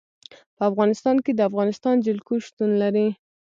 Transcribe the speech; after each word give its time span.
په 0.55 0.61
افغانستان 0.71 1.15
کې 1.23 1.31
د 1.35 1.41
افغانستان 1.49 1.95
جلکو 2.05 2.33
شتون 2.45 2.71
لري. 2.81 3.07